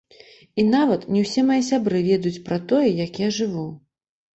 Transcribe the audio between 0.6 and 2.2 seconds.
І нават не ўсе мае сябры